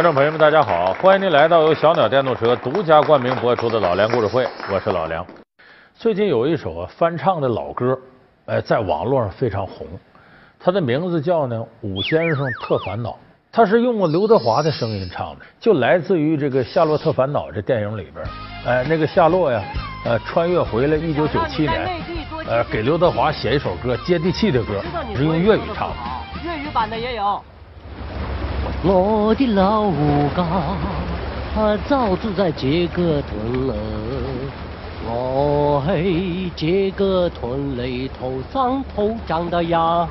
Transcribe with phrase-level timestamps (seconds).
[0.00, 0.94] 观众朋友们，大家好！
[0.94, 5.22] 欢迎您来到由小鸟电动车独家冠名播出的老梁故事会，我是老梁。
[5.94, 7.98] 最近有一首啊翻唱的老歌，
[8.46, 9.86] 哎，在网络上非常红，
[10.58, 13.10] 它的名字叫呢《武先生特烦恼》，
[13.52, 18.24] 它是用过刘德华的声音唱的，就来自于这个《夏洛特烦恼》这电影里边。
[18.64, 19.62] 哎，那个夏洛呀，
[20.06, 22.02] 呃，穿越回来一九九七年，
[22.48, 24.82] 呃，给刘德华写一首歌，接地气的歌，
[25.14, 25.96] 是用粤语唱的。
[26.42, 27.38] 粤语版的也有。
[28.82, 29.90] 我的老
[30.34, 30.42] 家，
[31.54, 33.74] 他早住在这个屯了。
[35.06, 40.06] 我喺这个屯里头生头长的羊。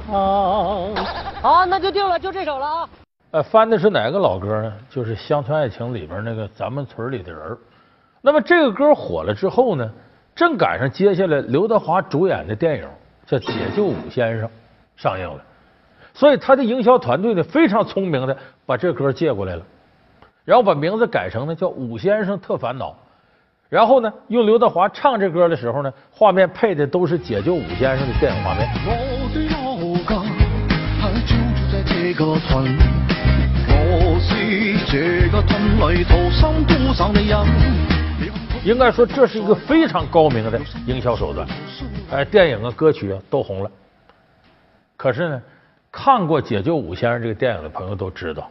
[1.41, 2.89] 好，那就定了，就这首了啊。
[3.31, 4.71] 呃，翻的是哪个老歌呢？
[4.87, 7.57] 就是《乡村爱情》里边那个咱们村里的人
[8.21, 9.89] 那么这个歌火了之后呢，
[10.35, 12.87] 正赶上接下来刘德华主演的电影
[13.25, 14.47] 叫《解救武先生》
[14.95, 15.41] 上映了。
[16.13, 18.35] 所以他的营销团队呢非常聪明的
[18.69, 19.63] 把这歌借过来了，
[20.45, 22.91] 然后把名字改成呢叫《武先生特烦恼》，
[23.67, 28.69] 然后呢用刘德华唱这歌的时候呢，画面配的都是解救武先生的电影画面。
[28.85, 28.91] 我
[29.33, 29.57] 的老
[30.05, 30.21] 家，
[31.01, 31.33] 就住
[31.71, 32.77] 在这个村，
[33.69, 35.59] 我是这个村
[35.91, 37.35] 里头生土上的人。
[38.63, 41.47] 应该说这是一个非常高明的营销手段，
[42.11, 43.71] 哎，电影啊歌曲啊都红了，
[44.95, 45.41] 可是呢。
[45.91, 48.47] 看过《解救武先生》这个电影的朋友都知道，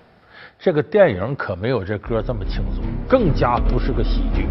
[0.61, 4.49] 这个电影可没有这歌这么轻松，更加不是个喜剧。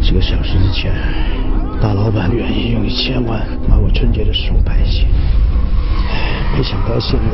[0.00, 0.92] 几个小时之前，
[1.82, 5.08] 大老板愿意用一千万把我春节的时候拍戏，
[6.56, 7.26] 没想到现在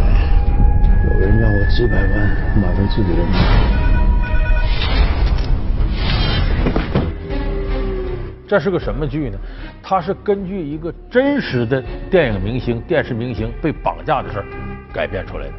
[1.05, 2.11] 有人让我几百万
[2.57, 3.33] 买回自己的命。
[8.49, 9.39] 这是个什么剧呢？
[9.83, 14.47] 它是根据一个真实的电影明星、电视明星被绑架的事儿
[14.95, 15.53] 改编出来的，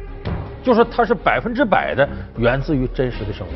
[0.62, 2.08] 就说它是百分之百的
[2.38, 3.52] 源自于真实的生活。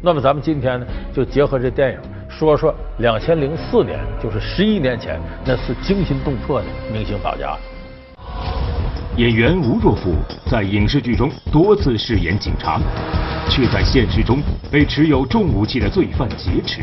[0.00, 7.56] 那么咱们今天呢，就结合这电影说说两千零四年，就是十一年前那次惊心动魄的明星绑架。
[9.16, 10.14] 演员吴若甫
[10.50, 12.80] 在影视剧中多次饰演警察，
[13.48, 14.38] 却在现实中
[14.70, 16.82] 被持有重武器的罪犯劫持。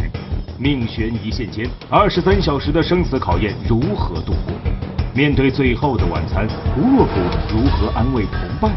[0.58, 4.99] 命悬一线间，二十三小时的生死考验如何度过？
[5.16, 6.48] 面对最后的晚餐，
[6.78, 7.14] 吴若甫
[7.50, 8.72] 如何安慰同伴？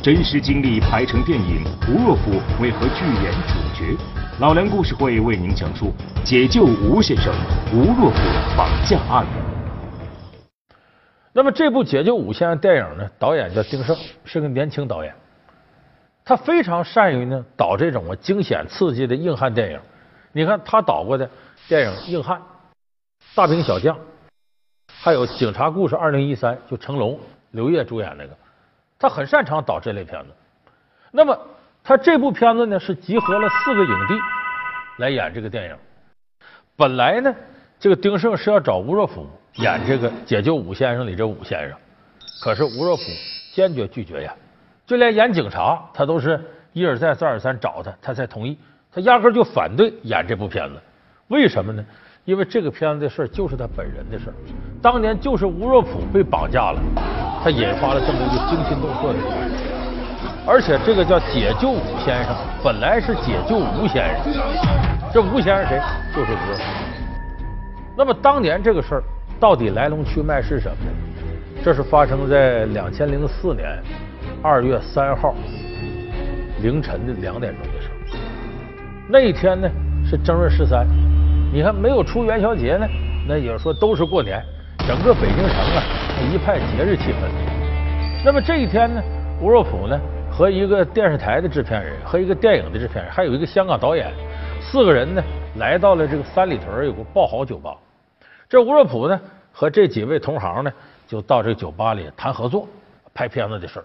[0.00, 2.30] 真实经历拍成电影，吴若甫
[2.62, 3.96] 为何拒演主角？
[4.38, 5.92] 老梁故事会为您讲述
[6.24, 7.34] 解救吴先生
[7.74, 8.18] 吴若甫
[8.56, 9.26] 绑架案。
[11.32, 13.10] 那么这部解救吴先生电影呢？
[13.18, 15.12] 导演叫丁晟，是个年轻导演，
[16.24, 19.80] 他非常善于呢导这种啊惊险刺激的硬汉电影。
[20.32, 21.28] 你看他导过的
[21.68, 22.36] 电影《硬汉》
[23.34, 23.96] 《大兵小将》，
[25.00, 27.16] 还有《警察故事二零一三》，就成龙、
[27.52, 28.36] 刘烨主演那个，
[28.98, 30.30] 他很擅长导这类片子。
[31.12, 31.38] 那么
[31.84, 34.14] 他这部片子呢，是集合了四个影帝
[34.98, 35.76] 来演这个电影。
[36.74, 37.32] 本来呢，
[37.78, 41.78] 这个丁晟是要找吴若甫演这个《解救武先生》里这武先生，
[42.42, 43.04] 可是吴若甫
[43.52, 44.32] 坚决拒绝演，
[44.84, 48.58] 就连演警察，他都是一而再、再而三找他，他才同意。
[48.90, 50.80] 他压根就反对演这部片子，
[51.28, 51.86] 为什么呢？
[52.28, 54.26] 因为这个片子的事就是他本人的事
[54.82, 56.78] 当年就是吴若甫被绑架了，
[57.42, 59.64] 他引发了这么一个惊心动魄的故事。
[60.46, 64.30] 而且这个叫解救吴先生，本来是解救吴先生，
[65.10, 65.80] 这吴先生谁？
[66.14, 66.62] 就是吴若甫。
[67.96, 69.02] 那么当年这个事儿
[69.40, 71.62] 到底来龙去脉是什么呢？
[71.64, 73.82] 这是发生在两千零四年
[74.42, 75.34] 二月三号
[76.60, 77.88] 凌晨的两点钟的事。
[79.08, 79.66] 那一天呢
[80.04, 80.86] 是正月十三，
[81.50, 82.86] 你看没有出元宵节呢，
[83.26, 84.44] 那也说都是过年，
[84.86, 85.82] 整个北京城啊
[86.30, 88.22] 一派节日气氛。
[88.22, 89.02] 那么这一天呢，
[89.40, 89.98] 吴若甫呢
[90.30, 94.12] 和一个电视台的制片人和一个电影的制片人，还有一个香港导演，
[94.60, 95.22] 四个人呢
[95.56, 97.74] 来到了这个三里屯有个爆豪酒吧。
[98.46, 99.18] 这吴若甫呢
[99.50, 100.70] 和这几位同行呢
[101.06, 102.68] 就到这个酒吧里谈合作
[103.14, 103.84] 拍片子的事儿。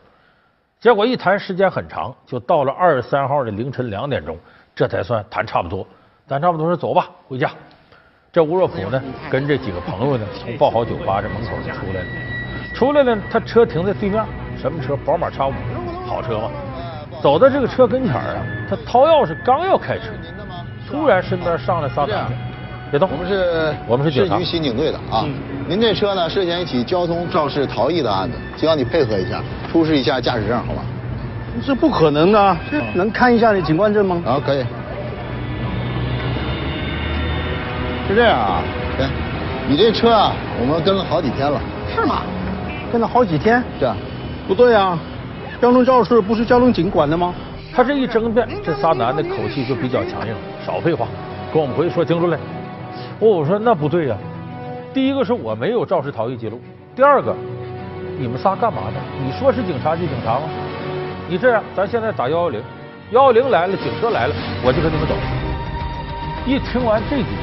[0.82, 4.38] 结果一谈时间很长，就到了二十三号的凌晨两点钟。
[4.76, 5.88] 这才算谈差不多，
[6.28, 7.52] 谈差不多说走吧，回家。
[8.32, 12.08] 这吴若甫呢，跟这几个朋友呢，从爆豪酒吧这门口就出来了。
[12.74, 14.26] 出来了，他车停在对面，
[14.60, 14.96] 什么车？
[15.06, 15.54] 宝马叉五，
[16.08, 16.50] 好车嘛。
[17.22, 20.06] 走到这个车跟前啊，他掏钥匙刚要开车，
[20.90, 22.32] 突然身边上来仨男的，
[22.90, 23.10] 别动。
[23.12, 25.26] 我们是，我们是市局刑警队的啊。
[25.68, 30.82] 您这车呢，涉嫌一起交通肇事逃逸的案子，希望你配合一下，出示一下驾驶证，好吧？
[31.64, 34.24] 这不可能啊，这能看一下你警官证吗？
[34.26, 34.66] 啊，可以。
[38.08, 38.62] 是这样啊，
[38.98, 39.08] 对，
[39.68, 41.60] 你这车啊，我们跟了好几天了。
[41.96, 42.22] 是吗？
[42.92, 43.64] 跟了好几天？
[43.80, 43.96] 对啊。
[44.48, 45.00] 不对啊，
[45.62, 47.34] 交通肇事不是交通警管的吗？
[47.74, 50.36] 他这一争辩，这仨男的口气就比较强硬，
[50.66, 51.08] 少废话，
[51.54, 52.38] 跟我们回去说清楚来。
[53.20, 54.16] 我我说那不对呀，
[54.94, 56.62] 第一个是我没有肇事逃逸记录，
[56.94, 57.34] 第二个
[58.20, 59.00] 你们仨干嘛呢？
[59.26, 60.42] 你说是警察就警察吗？
[61.30, 62.62] 你这样，咱现在打幺幺零，
[63.12, 65.16] 幺幺零来了，警车来了，我就跟你们走。
[66.46, 67.43] 一听完这几句话，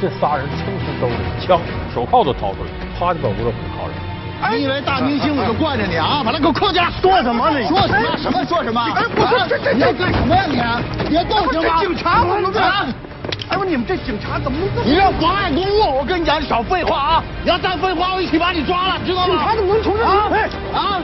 [0.00, 1.60] 这仨人轻轻兜里枪、
[1.94, 3.92] 手铐都掏出来，啪就把吴若甫铐上。
[4.56, 6.22] 你以为大明星我就惯着你啊？
[6.24, 6.90] 把他给我扣家！
[7.02, 7.60] 说什么呢？
[7.68, 8.16] 说什么？
[8.16, 8.80] 什么说什么？
[8.96, 11.10] 哎，不是，这这你要干什么呀你？
[11.10, 11.80] 别动行吗？
[11.80, 12.36] 警察吗？
[12.58, 12.86] 啊！
[13.50, 14.86] 哎呦，你们这警察怎么能这么？
[14.86, 15.98] 你要妨碍公务！
[15.98, 17.24] 我跟你讲，你少废话啊！
[17.42, 19.34] 你要再废话，我一起把你抓了，知道吗？
[19.34, 20.08] 警察怎么能从这里？
[20.72, 21.02] 啊啊！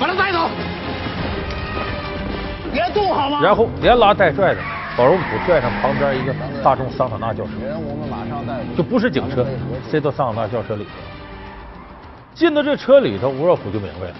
[0.00, 0.50] 把他带走，
[2.72, 3.38] 别动好吗？
[3.40, 4.60] 然后连拉带拽的，
[4.96, 7.52] 保荣普拽上旁边一个大众桑塔纳轿车，
[8.76, 9.46] 就不是警车，
[9.90, 10.90] 塞到桑塔纳轿车里头。
[12.34, 14.14] 进到这车里头，吴若甫就明白了，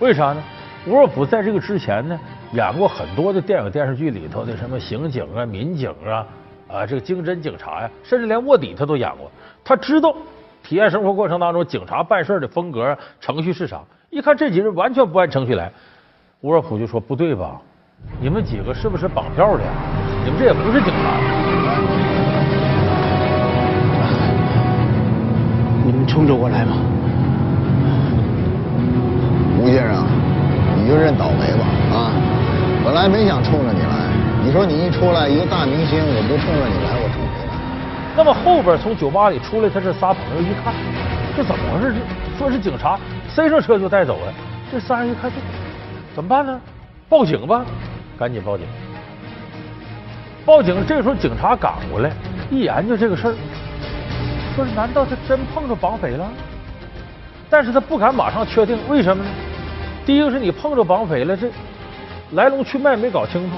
[0.00, 0.42] 为啥呢？
[0.86, 2.20] 吴若甫在这个之前呢，
[2.52, 6.26] 演过很多的电影电视剧里头的什么刑警啊、民警啊、
[6.68, 9.30] 啊这个经侦警察呀、甚至连卧底他都演过。
[9.64, 10.14] 他知道
[10.62, 13.80] 体验生活过程当中警察办事的风格、程序是啥。
[14.10, 15.72] 一看这几人完全不按程序来，
[16.42, 17.58] 吴若甫就说：“不对吧？
[18.20, 19.68] 你们几个是不是绑票的呀？
[20.24, 21.18] 你们这也不是警察。”
[25.84, 26.76] 你们冲着我来吗？
[29.60, 30.02] 吴先生，
[30.76, 32.10] 你就认倒霉吧啊！
[32.84, 34.08] 本来没想冲着你来，
[34.42, 37.52] 你说你一出来一个大明星，我不冲着你来，我冲谁来？
[38.16, 40.72] 那么后边从酒吧里出来，他这仨朋友一看，
[41.36, 41.92] 这怎么回事？
[41.92, 41.98] 这
[42.38, 42.98] 说是警察，
[43.28, 44.32] 塞上车就带走了。
[44.72, 45.36] 这仨人一看，这
[46.14, 46.58] 怎么办呢？
[47.08, 47.64] 报警吧，
[48.18, 48.66] 赶紧报警。
[50.44, 52.12] 报警，这时候警察赶过来，
[52.50, 53.34] 一研究这个事儿，
[54.54, 56.30] 说是难道他真碰着绑匪了？
[57.48, 59.30] 但是他不敢马上确定，为什么呢？
[60.04, 61.50] 第一个是你碰着绑匪了，这
[62.32, 63.56] 来龙去脉没搞清楚，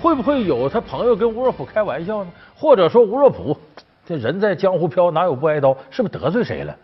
[0.00, 2.30] 会不会有他朋友跟吴若甫开玩笑呢？
[2.54, 3.56] 或者说吴若甫
[4.04, 5.76] 这人在江湖飘，哪有不挨刀？
[5.90, 6.76] 是不是得罪谁了？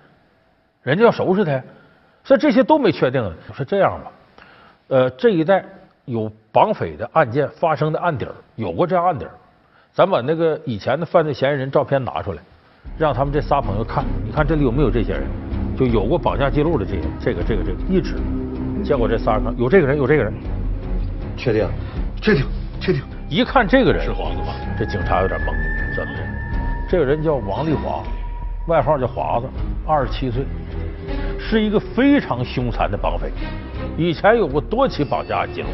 [0.83, 1.63] 人家要收拾他呀？
[2.25, 3.23] 所以这些都没确定。
[3.49, 4.13] 我说这样吧，
[4.89, 5.65] 呃，这一带
[6.05, 9.31] 有绑匪的案件发生的案底儿，有过这样案底儿，
[9.95, 12.43] 咱把那个以前的犯罪嫌疑人照片拿出来，
[12.99, 15.23] 让他们这仨朋友看，你看这里有没有这些人？
[15.75, 18.17] 就有过绑架记录的这些，这个这个这个一指，
[18.85, 20.31] 结果这仨人看有这个人，有这个人，
[21.39, 21.67] 确定？
[22.21, 22.45] 确定？
[22.79, 23.03] 确定？
[23.31, 25.47] 一看这个人是黄子华，这警察有点懵，
[25.97, 26.21] 怎么的？
[26.91, 28.05] 这个人叫王丽华，
[28.69, 29.47] 外号叫华子，
[29.87, 30.45] 二十七岁，
[31.39, 33.33] 是一个非常凶残的绑匪，
[33.97, 35.69] 以前有过多起绑架案记录。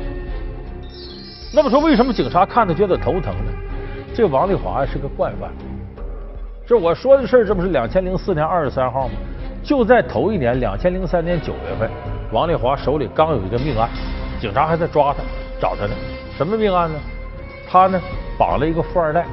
[1.53, 3.53] 那么说，为什么警察看他觉得头疼呢？
[4.15, 5.51] 这王丽华是个惯犯。
[6.67, 9.15] 这我说的事儿，这不是两千零四年二十三号吗？
[9.63, 11.91] 就在头一年，两千零三年九月份，
[12.33, 13.89] 王丽华手里刚有一个命案，
[14.41, 15.23] 警察还在抓他，
[15.61, 15.93] 找他呢。
[16.37, 16.99] 什么命案呢？
[17.71, 18.01] 他呢
[18.39, 19.25] 绑了一个富二代，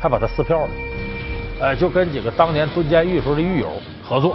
[0.00, 0.68] 还把他撕票了。
[1.60, 3.68] 哎，就跟几个当年蹲监狱时候的狱友
[4.02, 4.34] 合作，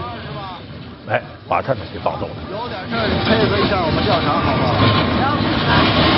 [1.09, 2.33] 哎，把他呢给绑走了。
[2.51, 4.73] 有点事儿，你配合一下我们调查，好不好？
[6.13, 6.14] 配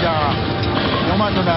[0.00, 0.32] 一下，
[1.08, 1.50] 行吗，兄弟？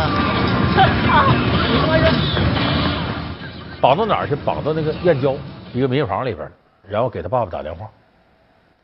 [3.79, 4.35] 绑到哪儿去？
[4.35, 5.33] 绑到那个燕郊
[5.73, 6.51] 一个民房里边，
[6.85, 7.87] 然后给他爸爸打电话。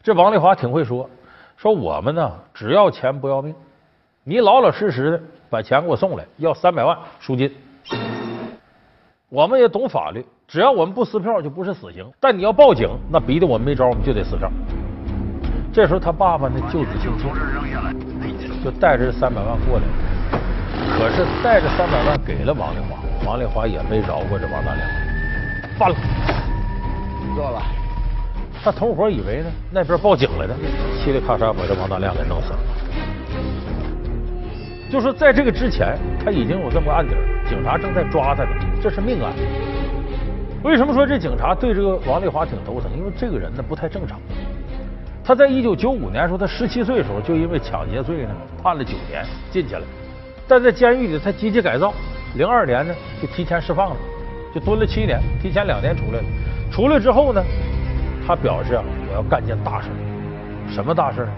[0.01, 1.09] 这王丽华挺会说，
[1.57, 3.53] 说我们呢只要钱不要命，
[4.23, 7.53] 你老老实实的把钱给我送来，要三百万赎金。
[9.27, 14.49] 我们也懂法律，只要我们不撕票就不是死刑，但你要报警，那逼得我们没招，我们就得撕票。
[15.73, 17.27] 这时候他爸爸呢救子心切，
[18.63, 19.83] 就带着这三百万过来。
[20.97, 24.87] 可是带着三百万给了王丽华，王丽华也没饶过这王大亮，
[25.77, 25.95] 犯了，
[27.35, 27.61] 做了。
[28.61, 30.53] 他同伙以为呢那边报警来的，
[31.03, 32.59] 嘁哩咔嚓把这王大亮给弄死了。
[34.91, 37.15] 就说在这个之前，他已经有这么个案底，
[37.47, 38.49] 警察正在抓他呢，
[38.81, 39.31] 这是命案。
[40.63, 42.91] 为什么说这警察对这个王丽华挺头疼？
[42.97, 44.19] 因为这个人呢不太正常。
[45.29, 48.31] 他在一九九五年时候，他十七岁的时候就因为抢劫罪呢
[48.63, 49.83] 判了九年进去了，
[50.47, 51.93] 但在监狱里他积极改造，
[52.33, 53.95] 零二年呢就提前释放了，
[54.55, 56.23] 就蹲了七年，提前两年出来了。
[56.71, 57.43] 出来之后呢，
[58.25, 59.89] 他表示啊我要干件大事，
[60.67, 61.31] 什么大事呢？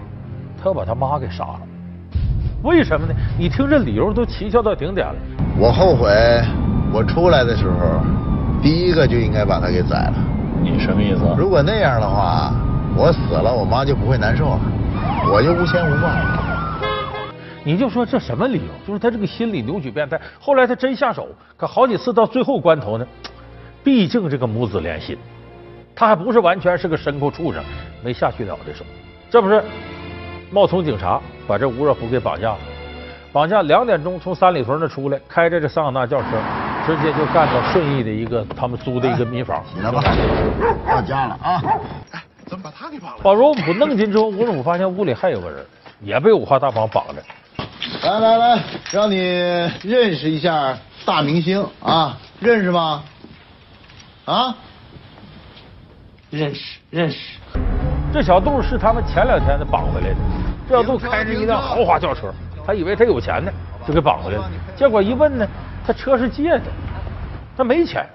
[0.58, 1.60] 他要把他妈给杀了。
[2.62, 3.12] 为什么呢？
[3.38, 5.16] 你听这理由都蹊跷到顶点了。
[5.58, 6.08] 我后悔，
[6.94, 8.00] 我出来的时候，
[8.62, 10.14] 第一个就应该把他给宰了。
[10.62, 11.20] 你什么意思？
[11.36, 12.54] 如果那样的话，
[12.96, 14.60] 我死了，我妈就不会难受了，
[15.30, 16.10] 我就无牵无挂。
[17.64, 18.86] 你就说这什么理由？
[18.86, 20.20] 就是他这个心理扭曲变态。
[20.40, 23.06] 后来他真下手，可好几次到最后关头呢，
[23.84, 25.16] 毕竟这个母子连心，
[25.94, 27.62] 他还不是完全是个牲口畜生，
[28.02, 28.84] 没下去了这手。
[29.30, 29.62] 这不是
[30.50, 32.58] 冒充警察把这吴若甫给绑架了？
[33.32, 36.26] 绑架两点钟从三里屯那出来，开着这桑塔纳轿车，
[36.84, 39.62] 直接就干到顺义的一个他们租的一个民房。
[39.72, 40.02] 起来吧，
[40.86, 41.62] 到家了啊！
[42.52, 43.20] 怎么把他给绑了？
[43.22, 45.64] 把吴若甫弄进之后，吴若甫发现屋里还有个人，
[46.02, 47.22] 也被五花大绑绑着。
[48.02, 53.02] 来来来，让你认识一下大明星啊，认识吗？
[54.26, 54.54] 啊？
[56.28, 57.38] 认识认识。
[58.12, 60.16] 这小杜是他们前两天的绑回来的。
[60.68, 62.30] 这小杜开着一辆豪华轿车，
[62.66, 63.50] 他以为他有钱呢，
[63.88, 64.50] 就给绑回来了。
[64.76, 65.48] 结果一问呢，
[65.86, 66.64] 他车是借的，
[67.56, 68.06] 他没钱。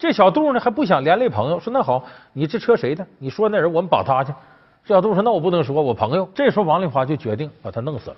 [0.00, 2.02] 这小杜呢还不想连累朋友，说那好，
[2.32, 3.06] 你这车谁的？
[3.18, 4.32] 你说那人，我们绑他去。
[4.82, 6.26] 这小杜说那我不能说，我朋友。
[6.34, 8.16] 这时候王丽华就决定把他弄死了。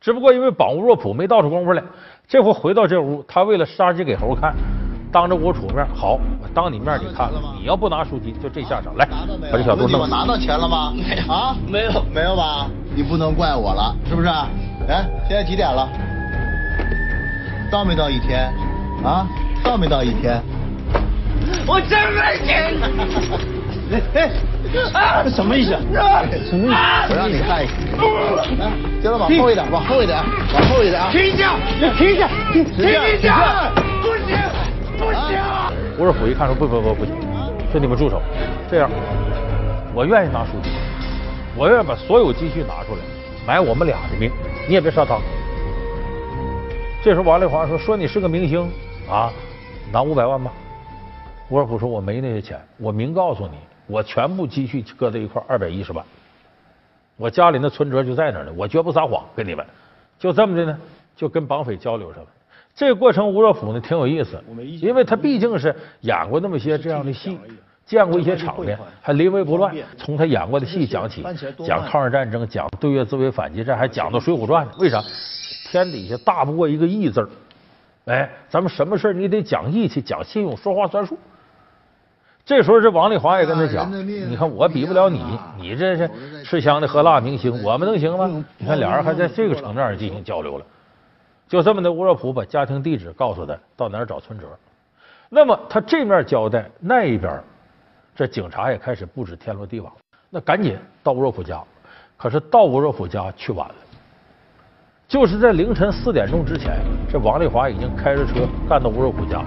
[0.00, 1.82] 只不过因为绑吴若甫没到出功夫来，
[2.28, 4.54] 这回回到这屋，他为了杀鸡给猴看，
[5.10, 8.94] 当着吴楚面，好，我当你面你看了，你要不拿手机，就这下场。
[8.96, 9.04] 来，
[9.50, 9.96] 把这小杜弄死。
[9.96, 10.92] 我拿到钱了吗？
[10.94, 12.68] 没有啊，没有没有吧？
[12.94, 14.28] 你不能怪我了，是不是？
[14.28, 15.88] 哎，现在几点了？
[17.72, 18.48] 到没到一天？
[19.02, 19.26] 啊，
[19.64, 20.40] 到没到一天？
[21.66, 22.74] 我真没钱。
[23.92, 24.30] 哎哎，
[24.94, 25.70] 啊，什么意思？
[25.70, 26.74] 什么意思？
[27.10, 27.76] 我让你看一看。
[28.36, 30.18] 来，接着往后一点，往后一点，
[30.54, 31.10] 往后一点啊！
[31.12, 31.54] 停下！
[31.78, 32.28] 你停下！
[32.52, 33.70] 停停下！
[34.00, 34.36] 不行，
[34.98, 35.38] 不行！
[35.98, 37.14] 吴若甫一看说不不不不行，
[37.70, 38.22] 说你们住手，
[38.70, 38.90] 这样，
[39.92, 40.72] 我愿意拿赎金，
[41.54, 43.00] 我愿意把所有积蓄拿出来
[43.46, 44.30] 买我们俩的命，
[44.66, 45.18] 你也别杀他。
[47.02, 48.66] 这时候王丽华说说你是个明星
[49.08, 49.30] 啊，
[49.92, 50.50] 拿五百万吧。
[51.50, 56.04] 吴若甫说我没那些钱，我明告诉你，我全部积蓄搁在一块二百一十万，
[57.16, 59.64] 我家里那存折就在那儿呢，我绝不撒谎跟你们。
[60.18, 60.78] 就这么的呢，
[61.14, 62.28] 就跟绑匪交流上了。
[62.74, 64.42] 这个过程吴若甫呢挺有意思，
[64.80, 67.38] 因为他毕竟是演过那么些这样的戏，
[67.84, 69.74] 见过一些场面，还临危不乱。
[69.98, 71.22] 从他演过的戏讲起，
[71.66, 74.66] 讲抗日战争，讲对越自卫反击战，还讲到《水浒传》。
[74.80, 75.04] 为啥？
[75.70, 77.28] 天底下大不过一个义字儿。
[78.06, 81.18] 哎，咱们什么事你得讲义气，讲信用，说话算数。
[82.44, 85.22] 这时候，这王丽华也跟他讲：“你看我比不了你，
[85.56, 86.10] 你这是
[86.44, 88.26] 吃香的喝辣明星，我们能行吗？”
[88.58, 90.66] 你看俩人还在这个层面上进行交流了。
[91.48, 94.46] 就这么的，吴若甫把家庭地址告诉他，到哪儿找存折。
[95.30, 97.42] 那么他这面交代，那一边
[98.14, 99.90] 这警察也开始布置天罗地网。
[100.28, 101.62] 那赶紧到吴若甫家，
[102.16, 103.74] 可是到吴若甫家去晚了。
[105.08, 106.78] 就是在凌晨四点钟之前，
[107.10, 109.42] 这王丽华已经开着车干到吴若甫家。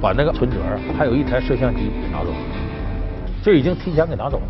[0.00, 0.56] 把那个存折
[0.96, 2.32] 还有一台摄像机给拿走，
[3.42, 4.42] 这已经提前给拿走了。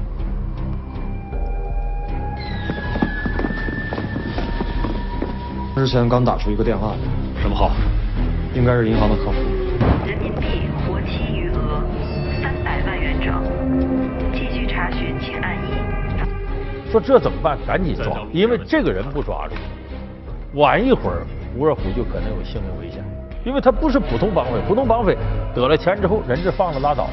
[5.75, 6.95] 之前刚打出一个电话，
[7.40, 7.73] 什么号？
[8.54, 9.38] 应该是银行的客服。
[10.07, 11.83] 人民币活期余额
[12.40, 13.42] 三百万元整，
[14.33, 16.90] 继续查询请按一。
[16.92, 17.59] 说这怎么办？
[17.66, 19.54] 赶紧抓，因为这个人不抓住，
[20.54, 21.26] 晚一会儿
[21.57, 23.02] 吴若甫就可能有性命危险。
[23.44, 25.16] 因为他不是普通绑匪，普通绑匪
[25.54, 27.11] 得了钱之后人质放了拉倒了。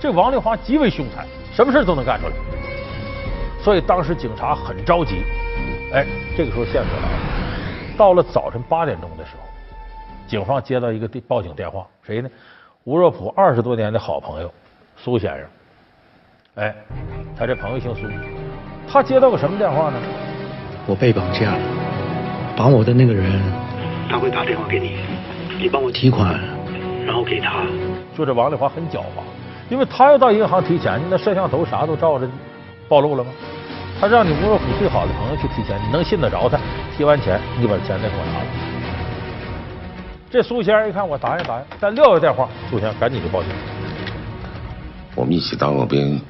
[0.00, 2.32] 这王丽华极为凶残，什么事都能干出来。
[3.62, 5.24] 所以当时警察很着急。
[5.92, 6.06] 哎，
[6.36, 7.96] 这个时候线索来了。
[7.96, 9.48] 到了早晨八点钟的时候，
[10.26, 12.28] 警方接到一个报警电话，谁呢？
[12.84, 14.52] 吴若甫二十多年的好朋友
[14.96, 15.46] 苏先生。
[16.56, 16.74] 哎，
[17.36, 18.02] 他这朋友姓苏，
[18.88, 19.98] 他接到个什么电话呢？
[20.86, 21.60] 我被绑架了，
[22.56, 23.40] 绑我的那个人，
[24.08, 25.15] 他会打电话给你。
[25.58, 26.38] 你帮我提款，
[27.06, 27.64] 然后给他。
[28.14, 29.22] 说这王丽华很狡猾，
[29.70, 32.28] 因为他要到银行提钱，那摄像头啥都照着，
[32.88, 33.30] 暴露了吗？
[33.98, 36.58] 他让你吴若甫最好的朋友去提钱，你能信得着他？
[36.96, 38.46] 提完钱，你把钱再给我拿来。
[40.28, 43.50] 这苏先生一看，我答应答应，但撂下电话，苏先生赶紧就报警。
[45.14, 46.20] 我们一起当过兵，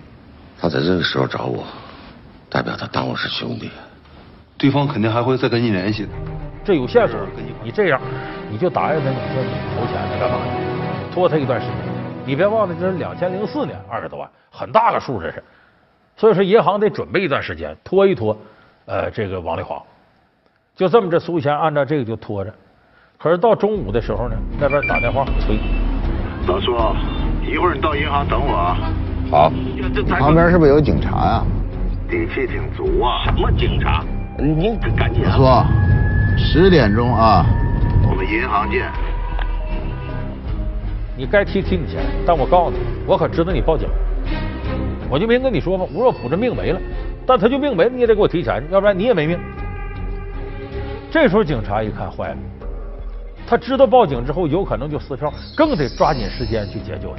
[0.61, 1.65] 他在这个时候找我，
[2.49, 3.69] 代表他当我是兄弟。
[4.57, 6.11] 对方肯定还会再跟你联系的。
[6.65, 7.19] 这有线索，
[7.63, 8.01] 你这样，
[8.51, 10.39] 你就答应他，你说你投钱呢干嘛？
[11.13, 11.77] 拖他一段时间。
[12.25, 15.43] 你别忘了，这是两千零四年，二十多万，很大个数，这是。
[16.17, 18.37] 所以说，银行得准备一段时间，拖一拖。
[18.87, 19.83] 呃，这个王丽华，
[20.75, 22.53] 就这么着，苏贤按照这个就拖着。
[23.19, 25.59] 可是到中午的时候呢，那边打电话催。
[26.47, 26.73] 老苏，
[27.45, 28.77] 一会儿你到银行等我啊。
[29.31, 29.53] 好。
[30.19, 31.45] 旁边是不是有警察呀？
[32.09, 33.25] 底气挺足啊。
[33.25, 34.05] 什么警察？
[34.39, 35.37] 您赶紧啊。
[35.37, 35.67] 说。
[36.39, 37.47] 十点钟啊，
[38.09, 38.91] 我们银行见。
[41.17, 43.89] 你该提提你钱，但我告诉你，我可知道你报警。
[45.09, 46.81] 我就明跟你说吧，吴若甫这命没了，
[47.27, 49.39] 但他就命没了，你也得给我提钱，要不然你也没命。
[51.11, 52.37] 这时候警察一看坏了，
[53.47, 57.15] 他知道报警之后有可能就撕票，更得抓紧时间去解救。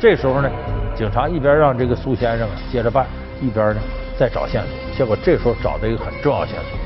[0.00, 0.50] 这时候呢，
[0.96, 3.06] 警察一边让这个苏先生接着办，
[3.40, 3.80] 一边呢
[4.18, 6.78] 再找线索，结果这时候找到一个很重要线索，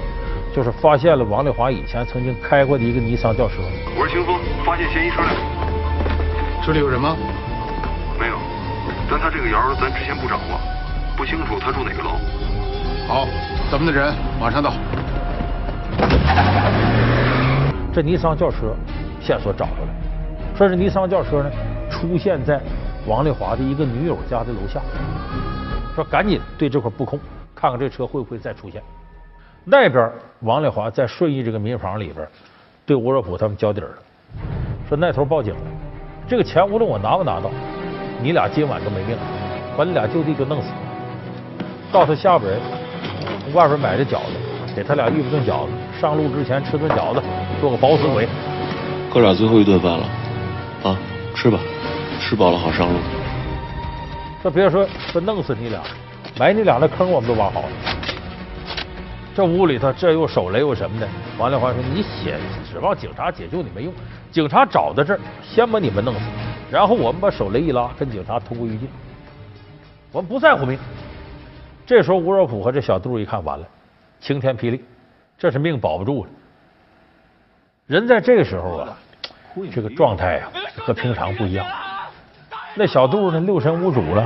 [0.55, 3.57] 就是发现了王丽华以前曾经开过的一个尼桑轿车。
[3.97, 5.33] 我是清风，发现嫌疑车辆。
[6.65, 7.17] 这里有人吗？
[8.19, 8.35] 没有，
[9.09, 10.59] 但他这个窑咱之前不掌握，
[11.17, 12.11] 不清楚他住哪个楼。
[13.07, 13.27] 好，
[13.71, 14.73] 咱们的人马上到。
[17.93, 18.75] 这尼桑轿车
[19.21, 21.51] 线索找出来，说是尼桑轿车呢
[21.91, 22.61] 出现在
[23.07, 24.81] 王丽华的一个女友家的楼下，
[25.95, 27.19] 说赶紧对这块布控，
[27.55, 28.83] 看看这车会不会再出现。
[29.71, 30.11] 那边
[30.41, 32.27] 王丽华在顺义这个民房里边
[32.87, 33.89] 对吴若甫他们交底了，
[34.89, 35.61] 说那头报警了，
[36.27, 37.51] 这个钱无论我拿不拿到，
[38.23, 39.23] 你俩今晚都没命了，
[39.77, 40.69] 把你俩就地就弄死。
[41.93, 42.61] 到他下边人
[43.53, 44.33] 外边买的饺子，
[44.75, 47.23] 给他俩预备顿饺子，上路之前吃顿饺子，
[47.61, 48.27] 做个饱死鬼。
[49.13, 50.07] 哥俩最后一顿饭了，
[50.83, 50.97] 啊，
[51.35, 51.59] 吃吧，
[52.19, 52.99] 吃饱了好上路。
[54.43, 55.83] 这别说说弄死你俩，
[56.39, 57.98] 埋你俩的坑我们都挖好了。
[59.39, 62.37] 这屋里头这又手雷又什么的，王丽华说：“你写
[62.69, 63.95] 指望警察解救你没用，
[64.33, 66.21] 警察找到这儿，先把你们弄死，
[66.73, 68.89] 然后我们把手雷一拉，跟警察同归于尽。
[70.11, 70.77] 我们不在乎命。”
[71.87, 73.65] 这时候吴若甫和这小杜一看，完了，
[74.19, 74.85] 晴天霹雳，
[75.39, 76.31] 这是命保不住了。
[77.87, 78.99] 人在这个时候啊，
[79.73, 81.65] 这个状态啊和平常不一样。
[82.75, 84.23] 那小杜呢，六神无主了，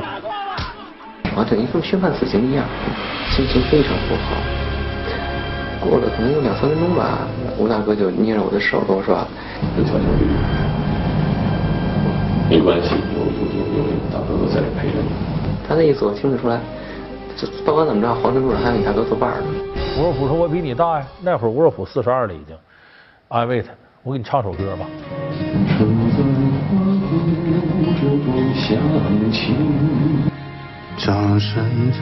[1.36, 2.64] 啊，等于跟宣判死刑一样，
[3.30, 4.61] 心情非常不好。
[5.84, 7.26] 过了可能有两三分钟吧，
[7.58, 9.18] 吴大哥就捏着我的手跟我说
[9.76, 10.04] ：“有小姐，
[12.48, 15.08] 没关系，有有有有大哥哥在这陪着你。”
[15.66, 16.60] 他那意思我听得出来。
[17.36, 19.46] 这不管怎么着，黄山路上还有你大哥作伴呢。
[19.98, 22.54] 吴若甫说：“我比你大呀。”那会儿吴若甫四十二了，已经
[23.28, 23.70] 安慰他
[24.04, 24.86] ：“我给你唱首歌吧。”
[30.98, 31.98] 掌声在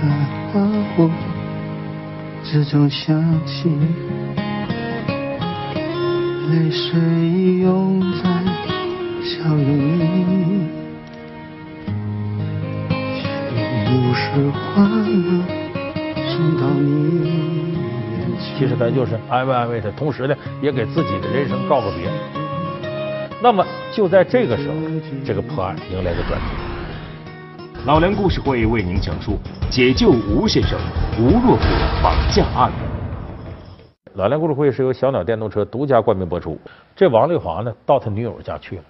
[0.53, 0.61] 划
[0.97, 1.09] 过
[2.43, 3.69] 之中响起，
[6.51, 8.29] 泪水已涌在
[9.23, 10.05] 笑容里，
[13.87, 15.45] 不是欢乐
[16.29, 17.79] 送到你
[18.59, 22.11] 其实咱就是安慰安慰他，同时呢，也给自己的人生告个别。
[23.41, 24.75] 那么就在这个时候，
[25.25, 26.70] 这个破案迎来了转折。
[27.87, 29.39] 老梁故事会为您讲述
[29.71, 30.79] 解救吴先生
[31.19, 31.65] 吴若甫
[32.03, 32.71] 绑架案。
[34.17, 36.61] 老梁故事会是由小鸟电动车独家冠名播出。
[36.95, 38.83] 这王丽华呢，到他女友家去了，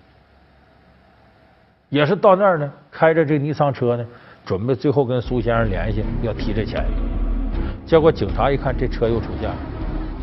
[1.88, 4.04] 也是到那儿呢，开着这尼桑车呢，
[4.44, 6.84] 准备最后跟苏先生联系，要提这钱。
[7.86, 9.56] 结果警察一看这车又出现了，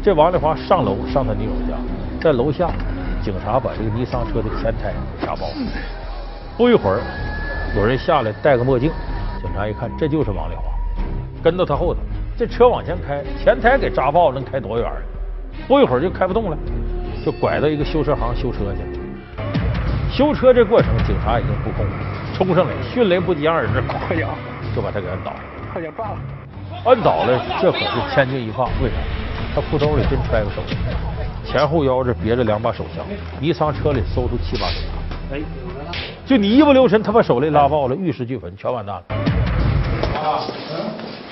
[0.03, 1.77] 这王丽华上楼上他女友家，
[2.21, 2.69] 在楼下，
[3.23, 5.47] 警察把这个尼桑车的前胎给扎爆。
[6.57, 6.99] 不一会儿。
[7.77, 8.89] 有人下来戴个墨镜，
[9.39, 10.63] 警察一看，这就是王丽华，
[11.43, 11.99] 跟到他后头，
[12.35, 14.91] 这车往前开，前胎给扎爆，能开多远？
[15.67, 16.57] 不一会儿就开不动了，
[17.23, 18.81] 就拐到一个修车行修车去。
[20.11, 21.91] 修车这过程，警察已经布控了，
[22.33, 24.29] 冲上来，迅雷不及掩耳之，快呀，
[24.75, 25.39] 就把他给摁倒了。
[25.71, 26.17] 快点办了！
[26.85, 28.63] 摁倒了，这可是千钧一发。
[28.81, 28.95] 为啥？
[29.53, 30.77] 他裤兜里真揣个手枪，
[31.45, 33.05] 前后腰这别着两把手枪，
[33.39, 35.37] 尼桑车里搜出七把手枪。
[35.37, 35.66] 哎。
[36.27, 39.03] 就你一不留神，他把手雷拉爆了，玉石俱焚，全完蛋了。
[40.19, 40.43] 啊，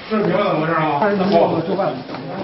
[0.09, 0.99] 这明白怎么回事吗？
[0.99, 1.91] 好，就办。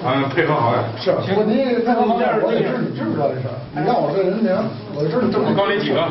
[0.04, 0.84] 嗯，配合好呀。
[0.98, 3.56] 是，我你配合好，我得知你知不知道这事儿？
[3.74, 4.52] 你让我这人名，
[4.94, 5.48] 我知道这么。
[5.48, 6.02] 我告你几个？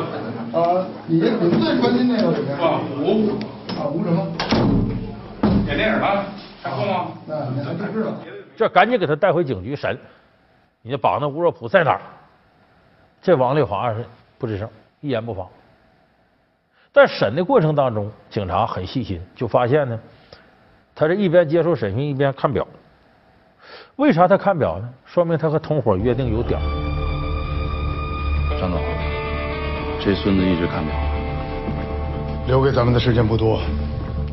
[0.57, 2.57] 啊，你你最关心那个什么呀？
[2.57, 3.37] 啊，吴。
[3.77, 4.25] 啊，吴什么？
[5.67, 6.07] 演电影的，
[6.63, 7.11] 还过吗？
[7.27, 8.09] 那你还真知道。
[8.57, 9.95] 这赶紧给他带回警局审。
[10.81, 12.01] 你就绑那吴若甫在哪儿？
[13.21, 14.03] 这王丽华是
[14.39, 14.67] 不吱声，
[15.01, 15.45] 一言不发。
[16.93, 19.97] 在审的过程当中，警察很细心，就发现呢，
[20.93, 22.67] 他这一边接受审讯一边看表。
[23.95, 24.89] 为啥他看表呢？
[25.05, 26.59] 说明他和同伙约定有点。
[28.59, 28.81] 张总，
[30.01, 30.93] 这孙子一直看表。
[32.47, 33.61] 留给咱们的时间不多，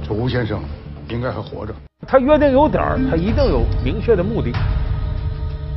[0.03, 0.61] 这吴先生
[1.09, 1.73] 应该还活着。
[2.09, 4.51] 他约定有点，他一定有明确的目的，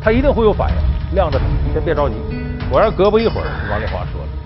[0.02, 1.15] 他一定会有反应。
[1.15, 2.15] 晾着他，先别着急。
[2.72, 4.40] 果然，隔不一会儿，王丽华说了。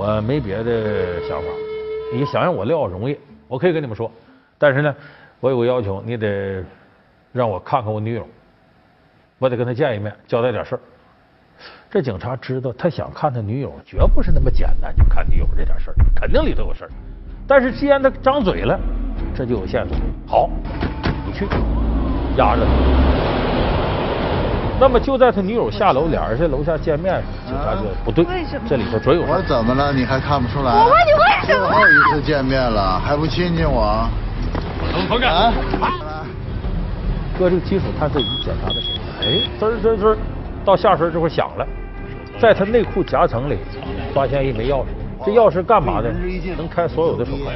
[0.00, 1.46] 我没别的想法，
[2.10, 4.10] 你想让我撂容易，我可以跟你们说，
[4.56, 4.96] 但是呢，
[5.40, 6.64] 我有个要求，你得
[7.32, 8.26] 让我看看我女友，
[9.38, 10.80] 我得跟她见一面，交代点事儿。
[11.90, 16.90] 这警察知道他想看他女友，绝不是那么简单就看女友这点事儿，肯定里头有事儿。
[17.46, 18.80] 但是既然他张嘴了，
[19.34, 19.94] 这就有线索。
[20.26, 20.48] 好，
[21.26, 21.44] 你去
[22.38, 22.99] 压着他。
[24.80, 28.24] 那么就在他女友下楼，俩人在楼下见面，警察就不对，
[28.66, 29.22] 这里头准有。
[29.22, 29.92] 我说怎么了？
[29.92, 30.72] 你还看不出来？
[30.72, 31.68] 我问你为什么？
[31.68, 34.08] 最后一次见面了，还不亲亲我？
[35.06, 35.52] 放开！
[37.38, 40.16] 搁这个金属探测仪检查的时候，哎，滋儿滋儿滋儿，
[40.64, 41.66] 到下身这会响了，
[42.38, 43.58] 在他内裤夹层里
[44.14, 44.86] 发现一枚钥匙。
[45.26, 46.10] 这钥匙干嘛的？
[46.56, 47.52] 能开所有的手铐。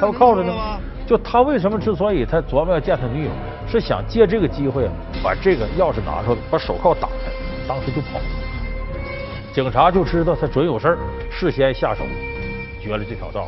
[0.00, 0.52] 他靠着呢。
[1.06, 3.30] 就他为什么之所以他琢磨要见他女友，
[3.70, 4.88] 是想借这个机会
[5.22, 7.30] 把这个钥匙拿出来，把手铐打开，
[7.68, 8.18] 当时就跑。
[9.52, 10.98] 警察就知道他准有事儿，
[11.30, 12.04] 事先下手
[12.80, 13.46] 绝了这条道。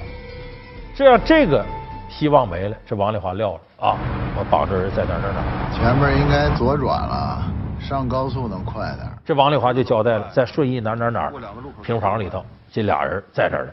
[0.95, 1.65] 这样这个
[2.09, 3.97] 希望没了，这王丽华撂了啊！
[4.37, 5.41] 我绑着人在哪哪哪？
[5.73, 7.43] 前面应该左转了，
[7.81, 9.09] 上高速能快点。
[9.25, 11.33] 这王丽华就交代了，在顺义哪哪哪
[11.83, 13.73] 平房里头，这俩人在这儿呢，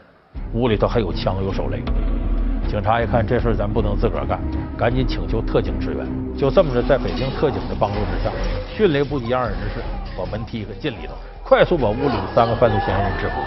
[0.54, 1.82] 屋里头还有枪有手雷。
[2.68, 4.38] 警察一看这事儿咱不能自个儿干，
[4.76, 6.06] 赶紧请求特警支援。
[6.36, 8.30] 就这么着，在北京特警的帮助之下，
[8.76, 9.80] 迅雷不及掩耳之势，
[10.16, 13.40] 把门踢开进里头，快速把屋里三个犯罪嫌疑人制服，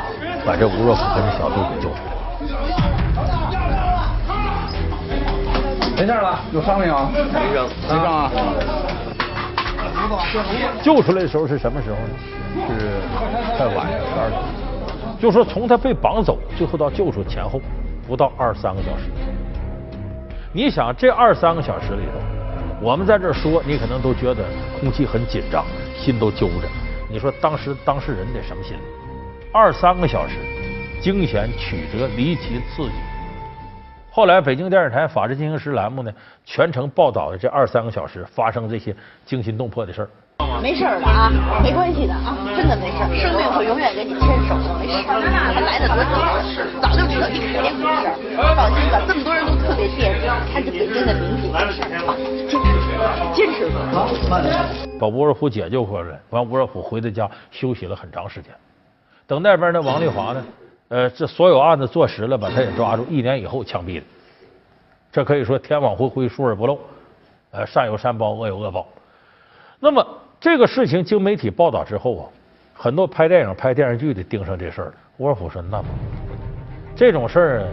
[0.44, 2.12] 把这吴若甫跟这小杜给救出来。
[5.96, 6.40] 没事了？
[6.52, 6.98] 有伤没有？
[7.14, 8.32] 没伤，没伤啊。
[10.82, 12.14] 救出来的时候是什么时候呢？
[12.68, 13.00] 是
[13.56, 14.42] 太晚上十二点。
[15.20, 17.62] 就说从他被绑走，最后到救出前后。
[18.12, 19.06] 不到二三个小时，
[20.52, 22.20] 你想这二三个小时里头，
[22.82, 24.44] 我们在这说，你可能都觉得
[24.82, 25.64] 空气很紧张，
[25.96, 26.68] 心都揪着。
[27.10, 28.82] 你说当时当事人得什么心理？
[29.54, 30.36] 二三个小时，
[31.02, 32.92] 惊险曲折、离奇刺激。
[34.12, 36.12] 后来北京电视台《法制进行时》栏目呢，
[36.44, 38.94] 全程报道的这二三个小时发生这些
[39.24, 40.10] 惊心动魄的事儿。
[40.62, 41.32] 没事的啊，
[41.64, 45.04] 没关系的啊，真的没事，生命会永远跟你牵手，没事。
[45.08, 48.12] 他来得多早早就知道你肯定没事。
[48.56, 51.80] 放心吧，这么多人都特别惦记，看着北京的民警，坚持
[52.52, 53.02] 住，
[53.34, 53.78] 坚持住。
[55.00, 58.54] 把吴若甫解救回来，完吴若甫回到家休息了很长时间。
[59.26, 60.46] 等那边的王丽华呢，
[60.90, 64.06] 呃，这所有案子坐实了，把他也抓住，一年以后枪毙了。
[65.12, 66.78] 这可以说天网恢恢，疏而不漏。
[67.52, 68.88] 呃，善有善报，恶有恶报。
[69.80, 70.06] 那么。
[70.42, 72.26] 这个事情经媒体报道之后啊，
[72.74, 74.94] 很多拍电影、拍电视剧的盯上这事儿了。
[75.18, 75.88] 沃尔夫说：“那不，
[76.96, 77.64] 这种事儿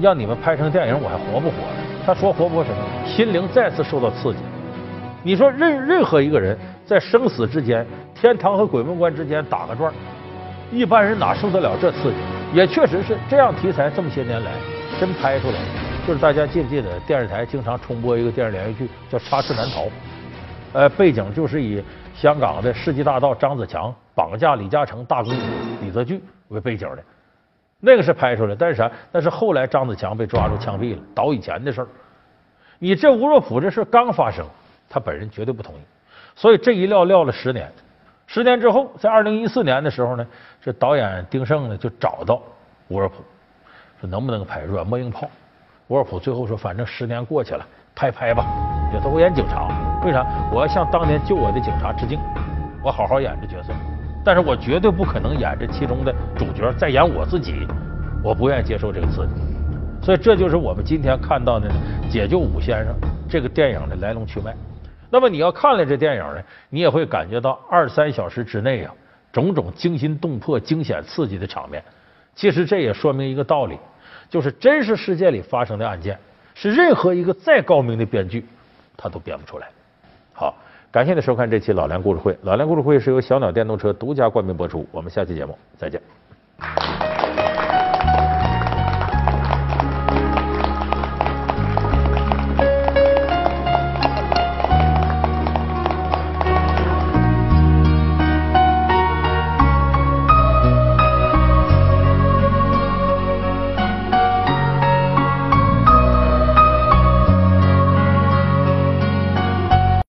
[0.00, 1.74] 让你们拍成电影，我还活不活了？”
[2.06, 2.78] 他说：“活不活什么？
[3.06, 4.38] 心灵再次受到刺激。
[5.22, 9.92] 你说任任何一个人在生死之间、天堂和鬼门关之间打个转，
[10.72, 12.16] 一般人哪受得了这刺激？
[12.54, 14.52] 也确实是这样题材，这么些年来
[14.98, 15.58] 真拍出来。
[16.08, 19.82] 就是大家记不记得电视台经常重播一个电视连续剧叫《插翅难逃》？
[20.72, 21.84] 呃，背景就是以。
[22.16, 25.42] 香港的世纪大盗张子强绑架李嘉诚大公子
[25.82, 27.04] 李泽钜为背景的，
[27.78, 28.90] 那个是拍出来，但是啥？
[29.12, 31.88] 那是后来张子强被抓住枪毙了，倒以前的事儿。
[32.78, 34.46] 你这吴若甫这事刚发生，
[34.88, 35.80] 他本人绝对不同意，
[36.34, 37.70] 所以这一撂撂了十年。
[38.26, 40.26] 十年之后，在二零一四年的时候呢，
[40.60, 42.40] 这导演丁晟呢就找到
[42.88, 43.16] 吴若甫，
[44.00, 45.28] 说能不能拍软磨硬泡。
[45.88, 48.44] 吴若甫最后说，反正十年过去了，拍拍吧。
[48.92, 49.68] 也他我演警察，
[50.06, 50.24] 为啥？
[50.52, 52.16] 我要向当年救我的警察致敬，
[52.80, 53.72] 我好好演这角色。
[54.24, 57.66] 但是我绝对不可能演这其中的主角，再演我自己，
[58.22, 59.32] 我不愿意接受这个刺激。
[60.00, 61.68] 所以这就是我们今天看到的
[62.08, 62.94] 《解救武先生》
[63.28, 64.54] 这个电影的来龙去脉。
[65.10, 68.94] 那么你要看了这电影呢，你也会感觉到二三小时之内啊，
[69.32, 71.82] 种种惊心动魄、惊险刺激的场面。
[72.36, 73.76] 其实这也说明一个道理，
[74.30, 76.16] 就是真实世界里发生的案件，
[76.54, 78.46] 是任何一个再高明的编剧。
[78.96, 79.68] 他都编不出来。
[80.96, 84.88] 感谢您收看这期老梁故事会老梁故事会是由小鸟电动车独家冠名播出。
[84.90, 86.00] 我们下期节目再见。